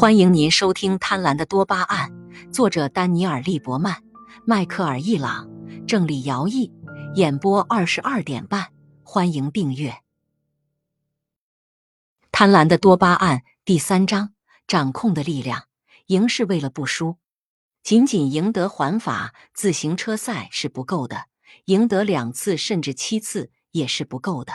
[0.00, 2.10] 欢迎您收听《贪婪的多巴胺》，
[2.50, 4.02] 作者丹尼尔·利伯曼、
[4.46, 5.46] 迈克尔·易朗，
[5.86, 6.72] 郑理尧译，
[7.16, 8.72] 演播二十二点半。
[9.02, 9.90] 欢迎订阅
[12.32, 14.32] 《贪婪的多巴胺》第三章：
[14.66, 15.64] 掌控的力量。
[16.06, 17.18] 赢是为了不输，
[17.82, 21.26] 仅仅赢得环法自行车赛是不够的，
[21.66, 24.54] 赢得两次甚至七次也是不够的。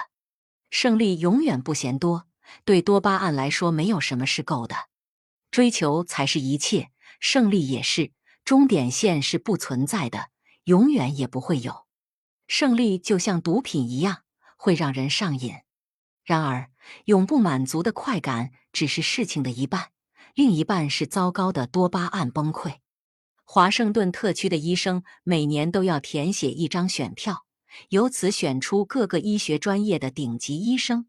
[0.72, 2.26] 胜利永远不嫌多，
[2.64, 4.76] 对多巴胺来说，没有什么是够的。
[5.56, 6.90] 追求才是一切，
[7.22, 8.12] 胜利也是。
[8.44, 10.28] 终点线是不存在的，
[10.66, 11.86] 永远也不会有。
[12.46, 14.24] 胜利就像毒品一样，
[14.58, 15.54] 会让人上瘾。
[16.26, 16.72] 然而，
[17.06, 19.92] 永不满足的快感只是事情的一半，
[20.34, 22.80] 另一半是糟糕的多巴胺崩溃。
[23.46, 27.46] 华盛顿特区的医生每年都要填写一张选票，
[27.88, 31.08] 由此选出各个医学专业的顶级医生。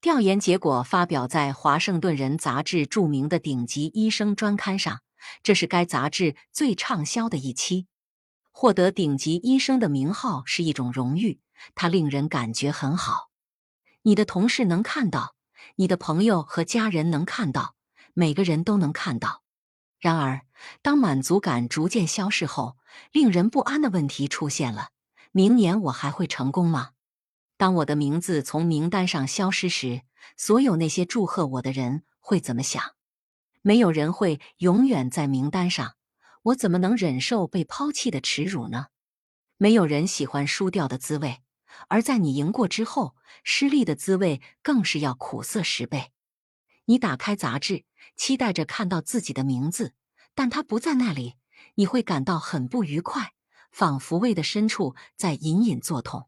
[0.00, 5.02] 调研结果发表在《华盛顿人》杂志著名的顶级医生专刊上，
[5.42, 7.86] 这是该杂志最畅销的一期。
[8.50, 11.40] 获得顶级医生的名号是一种荣誉，
[11.74, 13.28] 它令人感觉很好。
[14.00, 15.34] 你的同事能看到，
[15.76, 17.74] 你的朋友和家人能看到，
[18.14, 19.42] 每个人都能看到。
[19.98, 20.40] 然而，
[20.80, 22.78] 当满足感逐渐消逝后，
[23.12, 24.88] 令人不安的问题出现了：
[25.30, 26.92] 明年我还会成功吗？
[27.60, 30.00] 当我的名字从名单上消失时，
[30.34, 32.82] 所有那些祝贺我的人会怎么想？
[33.60, 35.96] 没有人会永远在名单上。
[36.44, 38.86] 我怎么能忍受被抛弃的耻辱呢？
[39.58, 41.42] 没有人喜欢输掉的滋味，
[41.88, 46.12] 而在你赢过之后，失利的滋味更是要苦涩十倍。
[46.86, 47.84] 你打开杂志，
[48.16, 49.92] 期待着看到自己的名字，
[50.34, 51.34] 但它不在那里，
[51.74, 53.34] 你会感到很不愉快，
[53.70, 56.26] 仿佛胃的深处在隐隐作痛。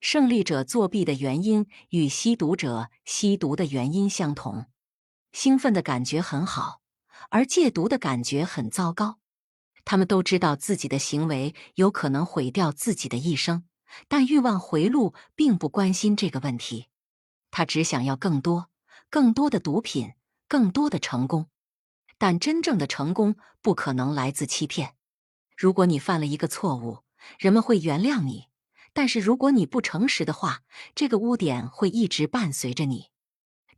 [0.00, 4.66] 胜利者作弊的原因与吸毒者吸毒的原因相同，
[5.32, 6.80] 兴奋的感觉很好，
[7.28, 9.18] 而戒毒的感觉很糟糕。
[9.84, 13.64] 他们都知道自己的行为有可能毁掉自己的一生，
[14.08, 16.88] 但欲望回路并不关心这个问题，
[17.50, 18.70] 他只想要更多、
[19.10, 20.12] 更多的毒品，
[20.48, 21.48] 更多的成功。
[22.16, 24.94] 但真正的成功不可能来自欺骗。
[25.56, 26.98] 如果你犯了一个错误，
[27.38, 28.49] 人们会原谅你。
[28.92, 30.62] 但是如果你不诚实的话，
[30.94, 33.06] 这个污点会一直伴随着你。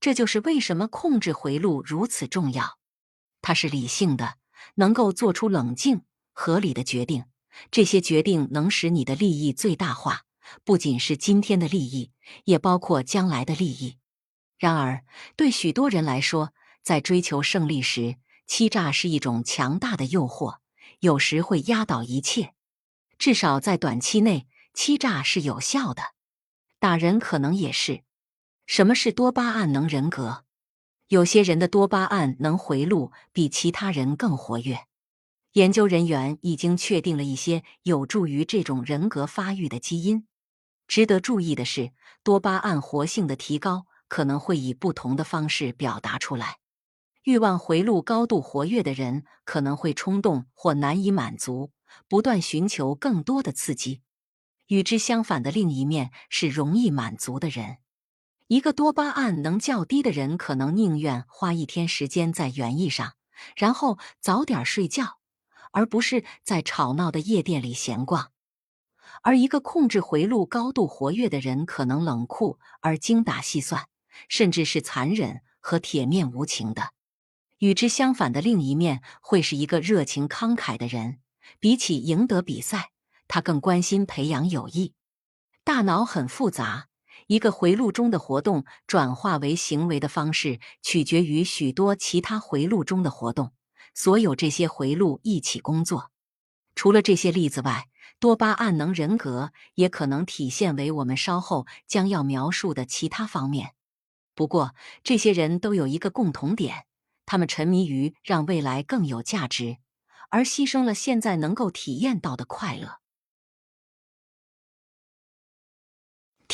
[0.01, 2.79] 这就是为什么控制回路如此重要。
[3.41, 4.37] 它是理性的，
[4.77, 6.03] 能够做出冷静、
[6.33, 7.25] 合理的决定。
[7.71, 10.23] 这些决定能使你的利益最大化，
[10.65, 12.11] 不仅是今天的利益，
[12.45, 13.99] 也包括将来的利益。
[14.59, 15.05] 然而，
[15.37, 16.53] 对许多人来说，
[16.83, 20.59] 在追求胜利时，欺诈是一种强大的诱惑，
[21.01, 22.55] 有时会压倒一切。
[23.19, 24.49] 至少在短期内。
[24.75, 26.03] 欺诈是有效的，
[26.79, 28.03] 打人可能也是。
[28.67, 30.45] 什么是多巴胺能人格？
[31.09, 34.87] 有些人的多巴胺能回路比其他人更活跃。
[35.53, 40.27] 研究人员已经确定了一些有助于这种人格发育的基因。
[40.89, 46.59] 值得注意的是，多巴胺活性的提高可能会以不同的方式表达出来。
[47.25, 51.71] 欲望回路高度活跃的人可能会冲动或难以满足，
[52.09, 54.01] 不断寻求更多的刺激。
[54.69, 57.79] 与之相反的另一面是容易满足的人。
[58.49, 63.15] 一个多巴胺能较低的人，可能宁愿花一天时间在园艺上，
[63.57, 65.19] 然后早点睡觉，
[65.71, 68.31] 而不是在吵闹的夜店里闲逛。
[69.23, 73.87] 而一个控制回路高度活跃的人，可能冷酷而精打细算，
[74.29, 76.93] 甚至是残忍和铁面无情的。
[77.59, 81.21] 与之相反的另一面会是一个热情慷慨的人，
[81.61, 82.92] 比起赢得比赛。
[83.35, 84.93] 他更关心培养友谊。
[85.65, 86.89] 大脑很复杂，
[87.29, 93.53] 一个回路中的活动转化为行为的方式取决于许多其他回路中的活动。
[93.95, 96.11] 所有这些回路一起工作。
[96.75, 97.89] 除了这些例子外，
[98.21, 103.71] 多巴胺能人格也可能体现为我们稍后将要描述的其他方面。
[104.35, 106.85] 不过，这些人都有一个共同点：
[107.25, 109.79] 他们沉迷于让未来更有价值，
[110.29, 112.99] 而牺牲了现在能够体验到的快乐。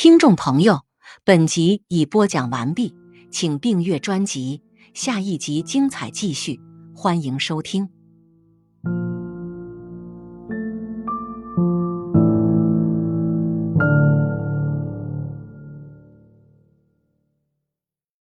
[0.01, 0.83] 听众朋友，
[1.25, 2.95] 本集已播讲完毕，
[3.29, 4.61] 请订阅专辑，
[4.93, 6.57] 下一集精彩继续，
[6.95, 7.89] 欢迎收听。